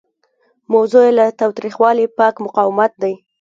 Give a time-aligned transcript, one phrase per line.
[0.73, 3.13] موضوع یې له تاوتریخوالي پاک مقاومت دی.